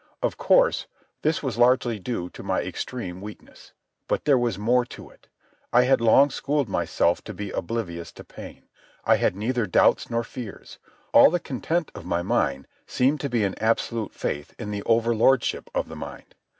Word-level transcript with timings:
Of 0.23 0.35
course, 0.35 0.87
this 1.21 1.43
was 1.43 1.59
largely 1.59 1.99
due 1.99 2.31
to 2.31 2.41
my 2.41 2.63
extreme 2.63 3.21
weakness. 3.21 3.71
But 4.07 4.25
there 4.25 4.35
was 4.35 4.57
more 4.57 4.83
to 4.83 5.11
it. 5.11 5.27
I 5.71 5.83
had 5.83 6.01
long 6.01 6.31
schooled 6.31 6.67
myself 6.67 7.23
to 7.25 7.35
be 7.35 7.51
oblivious 7.51 8.11
to 8.13 8.23
pain. 8.23 8.63
I 9.05 9.17
had 9.17 9.35
neither 9.35 9.67
doubts 9.67 10.09
nor 10.09 10.23
fears. 10.23 10.79
All 11.13 11.29
the 11.29 11.39
content 11.39 11.91
of 11.93 12.03
my 12.03 12.23
mind 12.23 12.65
seemed 12.87 13.19
to 13.19 13.29
be 13.29 13.43
an 13.43 13.53
absolute 13.59 14.15
faith 14.15 14.55
in 14.57 14.71
the 14.71 14.81
over 14.87 15.13
lordship 15.13 15.69
of 15.75 15.87
the 15.87 15.95
mind. 15.95 16.33